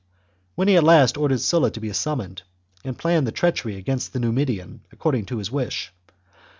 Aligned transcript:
At 0.57 0.83
last 0.83 1.15
he 1.15 1.21
ordered 1.21 1.41
Sulla 1.41 1.69
to 1.69 1.79
be 1.79 1.93
summoned, 1.93 2.41
and 2.83 2.97
planned 2.97 3.27
the 3.27 3.31
treacher}^ 3.31 3.77
against 3.77 4.13
the 4.13 4.19
Numidian, 4.19 4.81
according 4.91 5.25
to 5.27 5.37
his 5.37 5.51
wish. 5.51 5.93